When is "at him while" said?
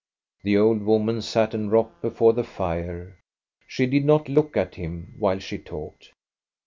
4.57-5.37